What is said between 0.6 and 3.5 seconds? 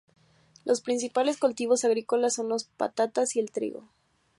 Los principales cultivos agrícolas son las patatas y